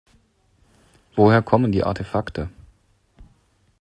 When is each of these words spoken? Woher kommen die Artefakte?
Woher 1.15 1.43
kommen 1.43 1.71
die 1.71 1.83
Artefakte? 1.83 2.49